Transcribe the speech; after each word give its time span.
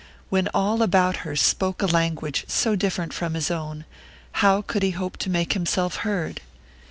When 0.29 0.47
all 0.51 0.81
about 0.81 1.17
her 1.17 1.35
spoke 1.35 1.83
a 1.83 1.85
language 1.85 2.43
so 2.47 2.75
different 2.75 3.13
from 3.13 3.35
his 3.35 3.51
own, 3.51 3.85
how 4.31 4.63
could 4.63 4.81
he 4.81 4.89
hope 4.97 5.15
to 5.17 5.29
make 5.29 5.53
himself 5.53 5.97
heard? 5.97 6.41